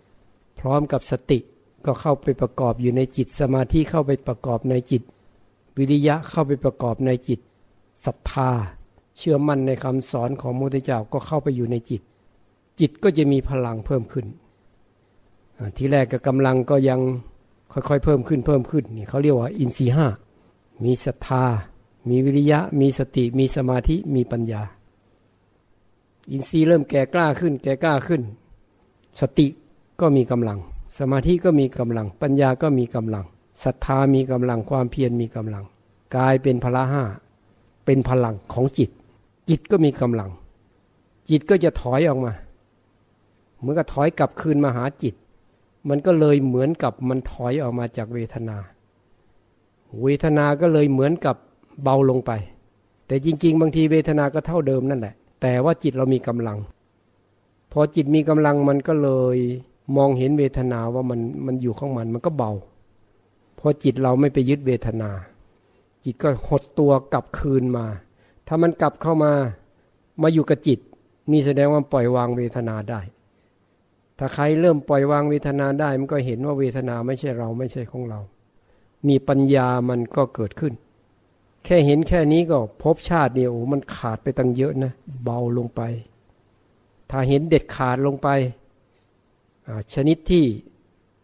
[0.59, 1.39] พร้อมกับสติ
[1.85, 5.01] ก็เข้าไปประกอบอยู่ในจิต สมาธิเข้าไปประกอบในจิต
[5.77, 7.39] วิริยะเข้าไปประกอบในจิต
[8.05, 8.51] ศรัทธา
[9.17, 12.01] เชื่อมั่นในคำสอนของมุทเจ้าก็เข้าไปอยู่ในจิต
[12.79, 14.25] จิตก็จะมีพลังเพิ่มขึ้น
[15.77, 16.99] ที่แรกก็กำลังก็ยัง
[17.71, 20.07] ค่อยๆ เพิ่มขึ้นเพิ่มขึ้นนี่เขาเรียกว่าอินทรีห้า
[20.83, 21.43] มีศรัทธา
[22.09, 24.61] มีวิริยะ มีสติ มีสมาธิ มีปัญญา
[26.31, 28.21] อินทรีย์เริ่มแก่กล้าขึ้น แก่กล้าขึ้น
[29.19, 29.47] สติ
[30.01, 30.59] ก็มีกำลัง
[30.97, 33.25] สมาธิก็มีกำลัง ปัญญาก็มีกำลัง
[33.63, 35.65] ศรัทธามีกำลังความเพียรมีกำลัง
[36.15, 37.03] กายเป็นพละห้า
[37.85, 38.89] เป็นพลังของจิต
[39.49, 40.29] จิตก็มีกำลัง
[41.29, 42.33] จิตก็จะถอยออกมา
[43.57, 45.15] เหมือนกับถอยกลับคืนมาหาจิต
[45.89, 48.57] มันก็เลยเหมือนกับมันถอยออกมาจากเวทนา
[50.01, 51.35] เวทนาก็เลยเหมือนกับ
[51.83, 52.31] เบาลงไป
[53.07, 56.57] แต่จริง ๆ บางทีเวทนาก็เท่าเดิมนั่นแหละ แต่ว่าจิตเรามีกำลัง
[57.71, 59.37] พอจิตมีกำลังมันก็เลย
[59.97, 62.51] มองเห็นเวทนาว่ามันมันอยู่ของมันมันก็เบา
[63.59, 65.11] พอจิตเราไม่ไปยึดเวทนา
[66.03, 67.85] จิตก็หดตัวกลับคืนมา
[68.47, 69.33] ถ้ามันกลับเข้ามา
[70.21, 70.79] มาอยู่กับจิต
[71.31, 73.01] นี่แสดงว่าปล่อยวางเวทนาได้
[74.19, 78.19] ถ้าใครเริ่มปล่อยวางเวทนาได้ มันก็เห็นว่าเวทนาไม่ใช่เราไม่ใช่ของเรา
[79.07, 80.73] มีปัญญามันก็เกิดขึ้น
[81.63, 84.93] แค่เห็นแค่นี้ก็พบชาติเนี่ยโอ้มันขาดไปตั้งเยอะนะ
[85.23, 85.81] เบาลงไป
[87.09, 88.27] ถ้าเห็นเด็ดขาดลงไป
[89.93, 90.45] ชนิดที่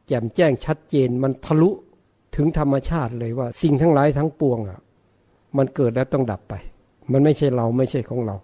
[0.08, 1.70] แจ่มแจ้งชัดเจนมันทะลุ
[2.36, 4.80] ถึงธรรมชาติเลยว่า สิ่งทั้งหลายทั้งปวงอะ
[5.58, 6.54] มันเกิดแล้วต้องดับไป
[7.12, 8.36] มันไม่ใช่เราไม่ใช่ของเรา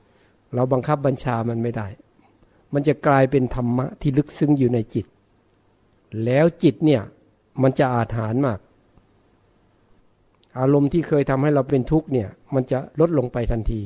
[0.56, 1.88] เราบังคับบัญชามันไม่ได้
[2.73, 5.06] มันจะกลายเป็นธรรมะที่ลึกซึ้งอยู่ในจิต
[6.25, 7.01] แล้วจิตเนี่ย
[7.62, 8.60] มันจะอาถรรพ์มาก
[10.60, 13.82] อารมณ์ที่เคยทำให้เราเป็นทุกข์เนี่ย มันจะลดลงไปทันที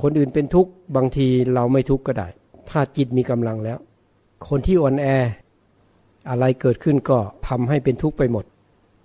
[0.00, 2.28] คนอื่นเป็นทุกข์บางทีเราไม่ทุกข์ก็ได้
[2.70, 3.78] ถ้าจิตมีกำลังแล้ว
[4.48, 5.06] คนที่อ่อนแอ
[6.28, 8.44] อะไรเกิดขึ้นก็ทำให้เป็นทุกข์ไปหมด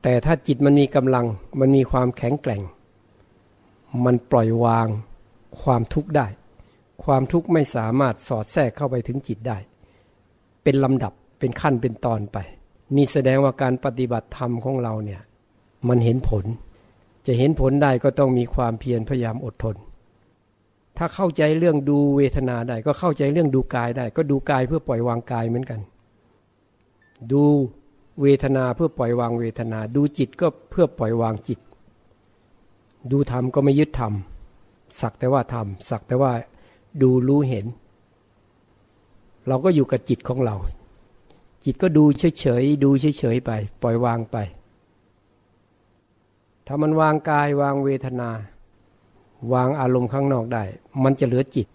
[0.03, 1.25] แต่ถ้าจิตมันมีกำลัง
[1.59, 2.61] มันมีความแข็งแกร่ง
[4.05, 4.87] มันปล่อยวาง
[5.61, 6.27] ความทุกข์ได้
[7.03, 9.57] ความทุกข์ไม่สามารถสอดแทรกเข้าไปถึงจิตได้
[10.63, 12.37] เป็นลำดับเป็นขั้นเป็นตอนไป
[12.95, 15.21] นี่แสดงว่าการปฏิบัติธรรมของเราเนี่ย
[15.87, 16.45] มันเห็นผล
[17.27, 19.75] จะเห็นผลได้ก็ต้องมีความเพียรพยายามอดทน
[20.97, 25.79] ถ้าเข้าใจเรื่องดูเวทนาได้ ก็เข้าใจเรื่องดูกายได้ ก็ดูกายเพื่อปล่อยวางกายเหมือนกัน
[27.31, 27.43] ดู
[28.21, 31.59] เวทนาเพื่อปล่อยวางเวทนา ดูจิตก็เพื่อปล่อยวางจิต
[33.11, 34.13] ดูธรรมก็ไม่ยึดธรรม
[35.01, 36.31] สักแต่ว่าธรรมสักแต่ว่า
[37.01, 37.65] ดูรู้เห็น
[39.47, 40.55] เราก็อยู่กับจิตของเรา
[41.65, 42.03] จิตก็ดู
[42.39, 44.37] เฉยๆดูเฉยๆไป ปล่อยวางไป
[46.71, 48.29] ถ้ามันวางกายวางเวทนา
[49.53, 50.63] วางอารมณ์ข้างนอกได้
[51.03, 51.67] มันจะเหลือจิต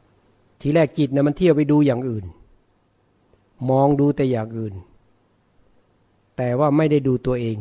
[0.61, 2.25] ทีแรกจิตนะมันเที่ยวไปดูอย่างอื่น
[3.71, 4.75] มองดูแต่อย่างอื่น
[6.37, 7.59] แต่ว่าไม่ได้ดูตัวเอง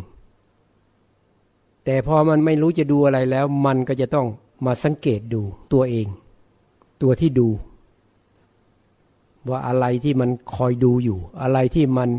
[1.85, 4.27] แต่พอมันไม่รู้จะดูอะไรแล้ว มันก็จะต้อง
[4.65, 5.41] มาสังเกตดู
[5.73, 6.07] ตัวเอง
[7.01, 7.49] ตัวที่ดู
[9.49, 12.09] ว่าอะไรที่มันคอยดูอยู่ อะไรที่มัน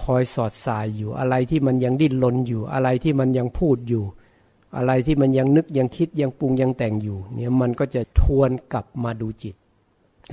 [0.00, 4.04] คอยสอดสายอยู่ อะไรที่มันยังดิ้นรนอยู่ อะไรที่มันยังพูดอยู่
[4.76, 9.54] อะไรที่มันยังนึกยังคิดยังปรุงยังแต่งอยู่ เนี่ยมันก็จะทวนกลับมาดูจิต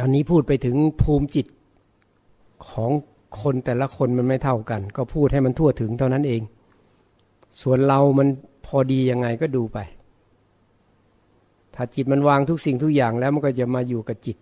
[0.02, 1.48] อันนี้พูดไปถึงภูมิจิต
[2.70, 2.92] ของ
[3.42, 6.42] คนแต่ละคนมันไม่เท่ากัน ก็พูดให้มันทั่วถึงเท่านั้นเอง
[7.62, 8.28] ส่วนเรามัน
[8.66, 9.78] พอดียังไงก็ดูไป
[11.76, 14.38] ถ้าจิตมันวางทุกสิ่งทุกอย่างแล้วมันก็จะมาอยู่กับจิต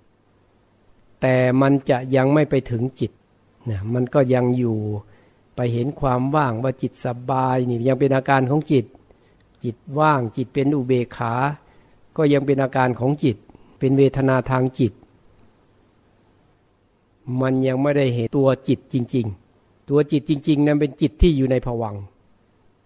[1.22, 3.12] แต่มันจะยังไม่ไปถึงจิต
[3.70, 4.78] นะมันก็ยังอยู่
[5.56, 8.86] ไปเห็นความว่างว่าจิตสบายนี่ยังเป็นอาการของจิต
[9.63, 11.34] จิตว่างจิตเป็นอุเบกขา
[12.17, 13.38] ก็ยังเป็นอาการของจิต
[13.80, 14.93] เป็นเวทนาทางจิต
[17.41, 19.26] มันยังไม่ได้เห็นตัวจิตจริง
[19.58, 21.95] ๆ ตัวจิตจริง ๆ นั้นเป็นจิตที่อยู่ในผวัง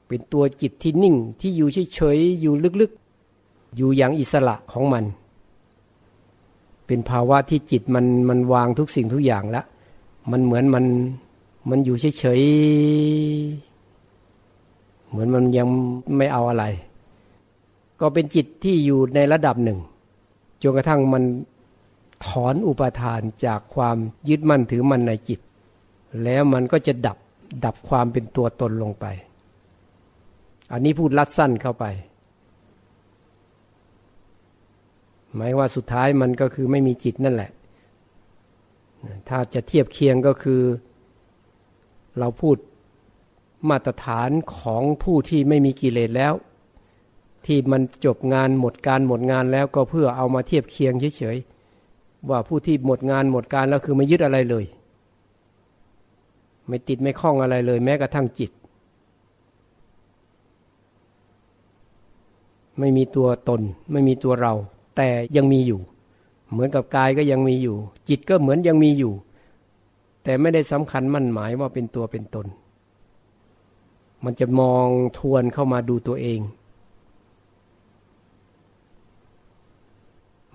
[0.07, 5.05] เป็นตัวจิตที่นิ่งที่อยู่เฉยๆอยู่ลึกๆ อยู่อย่างอิสระของมัน
[6.88, 9.65] เป็นภาวะที่จิตมันมันวางทุกสิ่งทุกอย่างแล้ว
[10.31, 10.86] มันเหมือนมัน
[11.69, 13.72] มันอยู่เฉยๆ
[15.13, 15.67] เหมือนมันยัง
[16.17, 16.65] ไม่เอาอะไร
[18.02, 19.80] ก็เป็นจิตที่อยู่ในระดับหนึ่ง
[20.62, 21.23] จนกระทั่งมัน
[22.26, 23.97] ถอนอุปทานจากความ
[24.30, 25.39] ยึดมั่นถือมั่นในจิต
[26.23, 27.17] แล้วมันก็จะดับ
[27.65, 29.06] ดับความเป็นตัวตนลงไป
[30.71, 31.86] อันนี้พูดลัดสั้นเข้าไป
[35.36, 37.52] หมายว่าสุดท้ายมันก็คือไม่มีจิตนั่นแหละ
[39.30, 40.62] ถ้าจะเทียบเคียงก็คือ
[42.19, 42.56] เราพูด
[43.69, 46.34] มาตรฐานของผู้ที่ไม่มีกิเลสแล้ว
[47.45, 54.65] ที่มันจบงานหมดการหมดงานแล้วก็เพื่อเอามาเทียบเคียงเฉยๆว่าผู้ที่หมดงานหมดการแล้วคือไม่ยึดอะไรเลย
[56.67, 58.52] ไม่ติดไม่คล้องอะไรเลย แม้กระทั่งจิต
[62.80, 64.54] ไม่มีตัวตน ไม่มีตัวเรา
[64.97, 65.80] แต่ยังมีอยู่
[66.52, 67.76] เหมือนกับกายก็ยังมีอยู่
[68.10, 69.13] จิตก็เหมือนยังมีอยู่
[70.23, 72.47] แต่ไม่ได้สำคัญมั่นหมายว่าเป็นตัวเป็นตน
[74.25, 74.88] มันจะมอง
[75.19, 76.39] ทวนเข้ามาดูตัวเอง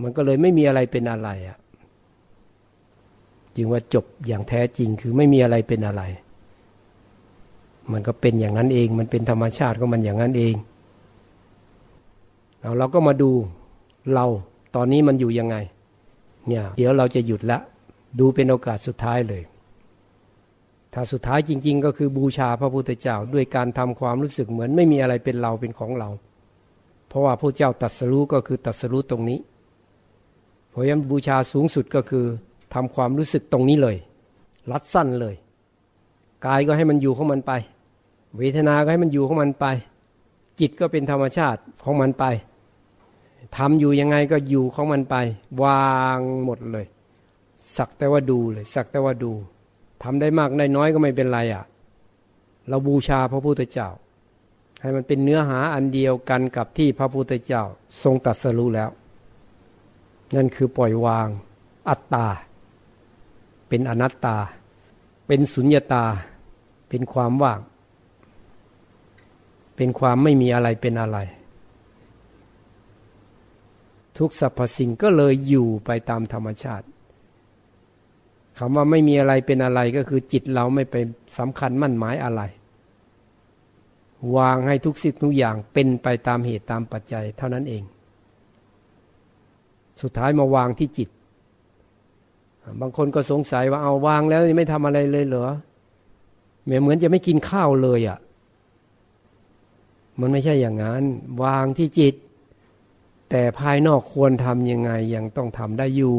[0.02, 1.58] มันก็เลยไม่มีอะไรเป็นอะไรอะ่ะ
[3.56, 6.02] จึงว่าจบอย่างแท้จริงคือไม่มีอะไรเป็นอะไร
[7.92, 10.54] มันก็เป็นอย่างนั้นเอง มันเป็นธรรมชาติของมันอย่างนั้นเอง
[12.60, 13.30] เราเราก็มาดู
[14.14, 14.26] เรา
[14.76, 15.56] ตอนนี้มันอยู่ยังไง
[16.46, 17.58] เนี่ย เดี๋ยวเราจะหยุดละ
[18.18, 19.42] ดูเป็นโอกาสสุดท้ายเลย
[20.94, 26.10] ถ้าสุดท้ายจริง ๆ ก็คือบูชาพระพุทธเจ้าด้วยการทำความรู้สึกเหมือนไม่มีอะไรเป็นเราเป็นของเรา
[27.08, 29.38] เพราะว่าพระเจ้าตัดสรู้ก็คือตัดสรู้ตรงนี้
[30.70, 32.24] เพราะฉะนั้นบูชาสูงสุดก็คือ
[32.74, 33.96] ทำความรู้สึกตรงนี้เลย
[34.70, 35.34] รัดสั้นเลย
[36.46, 37.52] กายก็ให้มันอยู่ของมันไป
[38.38, 39.66] เวทนาก็ให้มันอยู่ของมันไป
[40.60, 42.24] จิตก็เป็นธรรมชาติของมันไป
[43.56, 45.16] ทำอยู่ยังไงก็อยู่ของมันไป
[45.62, 46.86] วางหมดเลย
[47.76, 49.32] สักแต่ว่าดูเลย สักแต่ว่าดู
[50.02, 51.64] ทำได้มากได้น้อยก็ไม่เป็นไรอะ่ะ
[52.68, 53.88] เราบูชาพระพุทธเจ้า
[54.80, 57.62] ให้มันเป็นเนื้อหาอันเดียวกันกับที่พระพุทธเจ้า
[58.02, 58.90] ทรงตัดสรู้แล้ว
[60.34, 61.28] นั่นคือปล่อยวาง
[61.88, 62.26] อัตตา
[63.68, 64.36] เป็นอนัตตา
[65.26, 66.04] เป็นสุญญาตา
[66.88, 67.60] เป็นความว่าง
[69.76, 71.18] เป็นความไม่มีอะไรเป็นอะไร
[74.18, 76.86] ทุกสรรพสิ่งก็เลยอยู่ไปตามธรรมชาติ
[78.58, 80.96] คำว่าไม่มีอะไรเป็นอะไรก็คือจิตเราไม่ไป
[81.38, 82.42] สำคัญมั่นหมายอะไร
[84.36, 87.82] วางให้ทุกสิ่งทุกอย่างเป็นไปตามเหตุตามปัจจัย เท่านั้นเอง
[90.02, 91.08] สุดท้ายมาวางที่จิต
[92.80, 95.48] บางคนก็สงสัยว่าเอาวางแล้วไม่ทำอะไรเลยเหรอ
[96.64, 98.18] เหมือนจะไม่กินข้าวเลยอะ่ะ
[100.20, 101.02] มันไม่ใช่อย่างนั้น
[101.42, 102.14] วางที่จิต
[103.30, 106.16] แต่ภายนอกควรทำยังไงยังต้องทำได้อยู่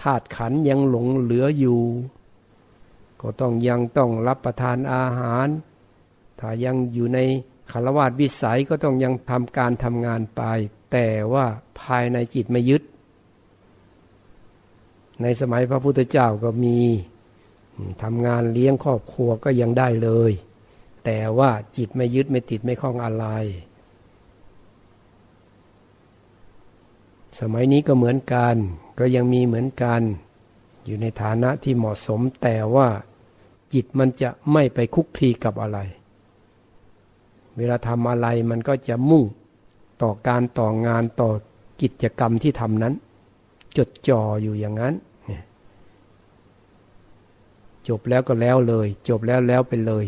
[0.00, 1.82] ธาตุขันยังหลงเหลืออยู่
[3.20, 5.48] ก็ต้องยังต้องรับประทานอาหาร
[6.40, 7.18] ถ้ายังอยู่ใน
[7.70, 10.42] คารวาสวิสัยก็ต้องยังทำการทำงานไป
[10.92, 11.46] แต่ว่า
[11.80, 12.82] ภายในจิตไม่ยึด
[15.22, 16.78] ในสมัยพระพุทธเจ้าก็มี
[18.02, 20.32] ทำงานเลี้ยงครอบครัวก็ยังได้เลย
[21.04, 23.26] แต่ว่าจิตไม่ยึดไม่ติดไม่คล้องอะไร
[27.38, 28.56] สมัยนี้ก็เหมือนกัน
[28.98, 30.02] ก็ยังมีเหมือนกัน
[30.84, 32.88] อยู่ในฐานะที่เหมาะสมแต่ว่า
[33.72, 35.78] จิตมันจะไม่ไปคุกคีกับอะไร
[37.56, 39.24] เวลาทำอะไรมันก็จะมุ่ง
[40.02, 41.30] ต่อการต่องานต่อ
[41.82, 42.94] กิจกรรมที่ทำนั้น
[43.76, 44.94] จดจ่ออยู่อย่างนั้น
[47.88, 50.04] จบแล้วก็แล้วเลย จบแล้วแล้วไปเลย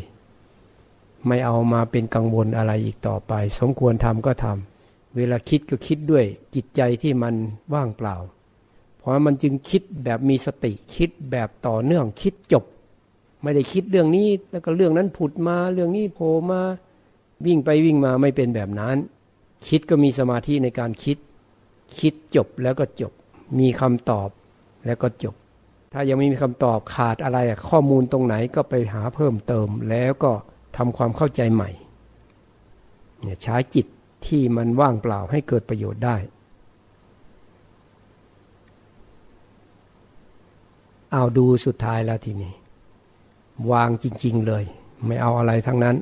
[1.27, 4.76] ไม่เอามาเป็นกังวลอะไรอีกต่อไป สมควรทำก็ทำ
[5.17, 6.25] เวลาคิดก็คิดด้วย
[6.55, 7.35] จิตใจที่มัน
[7.75, 8.17] ว่างเปล่า
[8.99, 12.65] เพราะมันจึงคิดแบบมีสติคิดแบบต่อเนื่องคิดจบ
[13.43, 16.61] ไม่ได้คิดเรื่องนี้แล้วก็เรื่องนั้นผุดมาเรื่องนี้โผล่มา
[17.47, 18.97] วิ่งไปวิ่งมาไม่เป็นแบบนั้น
[19.69, 21.19] คิดก็มีสมาธิในการคิด
[21.99, 23.13] คิดจบแล้วก็จบ
[23.59, 24.29] มีคำตอบ
[24.87, 25.35] แล้วก็จบ
[25.93, 30.33] ถ้ายังไม่มีคำตอบขาดอะไรข้อมูลตรงไหนก็ไปหาเพิ่มเติมแล้วก็
[30.77, 31.71] ทำความเข้าใจใหม่
[33.23, 33.87] เนี่ยใช้จิต
[34.27, 36.17] ที่มันว่างเปล่าให้เกิดประโยชน์ได้
[41.13, 42.55] เอาดูสุดท้ายแล้วทีนี้
[43.73, 44.65] วางจริง ๆเลย
[45.07, 45.97] ไม่เอาอะไรทั้งนั้น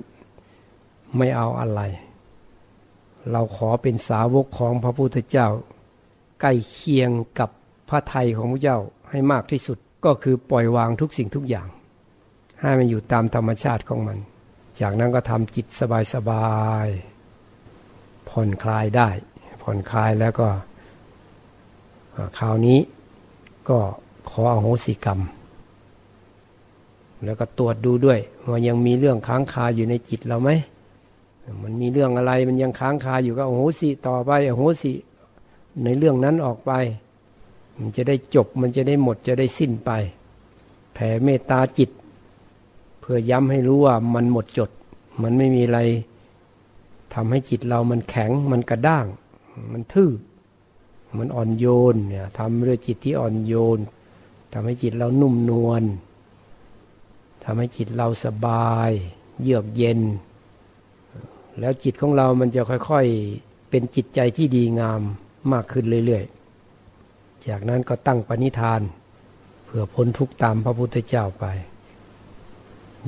[1.16, 1.80] ไม่เอาอะไร
[3.30, 5.48] เราขอเป็นสาวกของพระพุทธเจ้า
[6.40, 7.50] ใกล้เคียงกับ
[7.88, 8.78] พระไทยของพระเจ้า
[9.10, 11.68] ให้มากที่สุดก็คือปล่อยวางทุกสิ่งทุกอย่าง
[12.60, 14.18] ให้มันอยู่ตามธรรมชาติของมัน
[14.80, 15.66] จากนั้นก็ทำจิต
[16.14, 17.13] สบายๆ
[18.28, 19.08] ผ่อนคลายได้
[19.62, 20.48] ผ่อนคลายแล้วก็
[22.38, 22.78] คราวนี้
[23.68, 23.78] ก็
[24.30, 25.20] ขออโหสิกรรม
[27.24, 28.18] แล้วก็ตรวจดูด้วย
[28.50, 30.50] ว่ายังมีเรื่องค้างคาอยู่ในจิตเราไหม
[31.62, 34.92] มันมีเรื่องอะไรมันยังค้างคาอยู่ก็โอโหสิต่อไปโอโหสิ
[35.84, 36.72] ในเรื่องนั้นออกไป
[37.78, 39.90] มันจะได้จบมันจะได้หมดจะได้สิ้นไป
[40.94, 41.90] แผ่เมตตาจิต
[43.00, 44.70] เพื่อย้ำให้รู้ว่ามันหมดจด
[45.22, 45.80] มันไม่มีอะไร
[47.12, 49.06] ทำให้จิตเรามันแข็งมันกระด้าง
[49.72, 50.10] มันทื่อ
[51.18, 53.78] มันอ่อนโยนเนี่ยทำด้วยจิตที่อ่อนโยน
[54.52, 55.82] ทำให้จิตเรานุ่มนวล
[57.44, 58.90] ทำให้จิตเราสบาย
[59.42, 60.00] เยือกเย็น
[61.60, 65.00] แล้วจิตของเรามันจะค่อยๆ เป็นจิตใจที่ดีงาม
[65.52, 68.80] มากขึ้นเรื่อยๆ จากนั้นก็ตั้งปณิธาน
[69.64, 71.44] เพื่อพ้นทุกตามพระพุทธเจ้าไป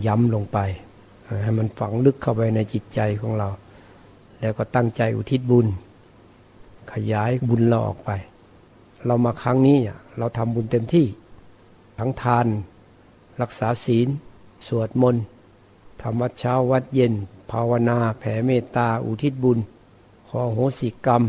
[0.06, 0.58] ย้ำลงไป
[1.42, 3.48] ให้มันฝังลึกเข้าไปในจิตใจของเรา
[4.40, 5.66] แล้วก็ตั้งใจอุทิศบุญ
[6.92, 8.10] ขยายบุญเราออกไป
[9.06, 9.78] เรามาครั้งนี้
[10.18, 11.06] เราทำบุญเต็มที่
[11.98, 12.46] ทั้งทาน
[13.40, 14.08] รักษาศีล
[14.66, 15.22] สวดมนต์
[16.02, 17.12] ทำวัดเช้าวัดเย็น
[17.50, 19.58] ภาวนาแผ่เมตตาอุทิศบุญ
[20.28, 21.22] ขอโหสิกรรม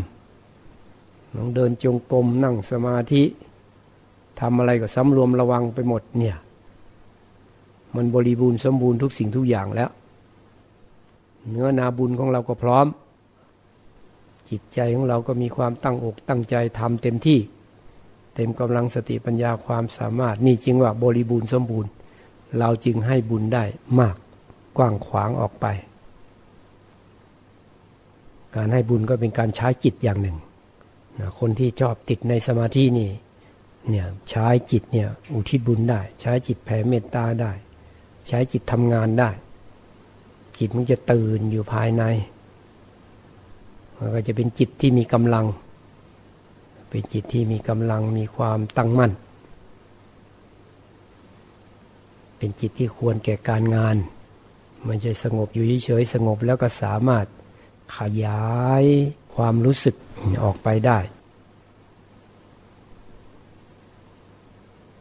[1.35, 3.23] ลองเดินจงกรมนั่งสมาธิ
[4.39, 6.35] ทำอะไรก็สำรวมระวังไปหมดเนี่ย
[7.95, 9.89] มันบริบูรณ์สมบูรณ์ทุกสิ่งทุกอย่างแล้ว
[11.51, 12.87] เนื้อนาบุญของเราก็พร้อม
[14.49, 17.39] จิตใจของเราก็มีความตั้งอกตั้งใจทำเต็มที่
[18.35, 21.91] เต็มกำลังสติปัญญาความสามารถ นี่จริงว่าบริบูรณ์สมบูรณ์
[22.59, 23.63] เราจึงให้บุญได้
[23.99, 24.15] มาก
[24.77, 25.65] กว้างขวางออกไป
[28.55, 30.37] การให้บุญก็เป็นการใช้จิตอย่างหนึ่ง
[31.19, 33.09] นะคนที่ชอบติดในสมาธินี่
[33.89, 37.51] เนี่ยใช้จิตเนี่ยอุทิศบุญได้ ใช้จิตแผ่เมตตาได้
[38.27, 39.29] ใช้จิตทำงานได้
[40.57, 42.03] จิตมันจะตื่นอยู่ภายใน
[43.97, 45.45] มันก็จะเป็นจิตที่มีกำลัง
[46.89, 49.11] เป็นจิตที่มีกำลังมีความตั้งมั่น
[52.37, 53.95] เป็นจิตที่ควรแก่การงาน
[54.87, 57.25] มันจะสงบอยู่เฉยๆสงบแล้วก็สามารถ
[57.97, 58.45] ขยา
[58.81, 58.83] ย
[59.35, 59.95] ความรู้สึก
[60.43, 60.99] ออกไปได้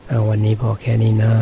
[0.09, 1.33] เอาวันนี้พอแค่นี้นะ